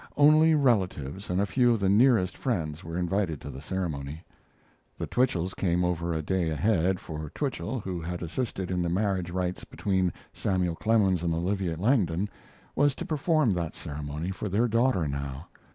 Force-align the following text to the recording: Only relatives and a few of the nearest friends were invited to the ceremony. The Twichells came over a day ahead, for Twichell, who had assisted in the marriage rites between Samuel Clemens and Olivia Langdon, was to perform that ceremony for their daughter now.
Only 0.17 0.55
relatives 0.55 1.29
and 1.29 1.39
a 1.39 1.45
few 1.45 1.71
of 1.73 1.79
the 1.79 1.87
nearest 1.87 2.35
friends 2.35 2.83
were 2.83 2.97
invited 2.97 3.39
to 3.41 3.51
the 3.51 3.61
ceremony. 3.61 4.23
The 4.97 5.05
Twichells 5.05 5.53
came 5.53 5.83
over 5.85 6.11
a 6.11 6.23
day 6.23 6.49
ahead, 6.49 6.99
for 6.99 7.29
Twichell, 7.35 7.81
who 7.81 8.01
had 8.01 8.23
assisted 8.23 8.71
in 8.71 8.81
the 8.81 8.89
marriage 8.89 9.29
rites 9.29 9.63
between 9.63 10.11
Samuel 10.33 10.73
Clemens 10.75 11.21
and 11.21 11.35
Olivia 11.35 11.77
Langdon, 11.77 12.31
was 12.75 12.95
to 12.95 13.05
perform 13.05 13.53
that 13.53 13.75
ceremony 13.75 14.31
for 14.31 14.49
their 14.49 14.67
daughter 14.67 15.07
now. 15.07 15.49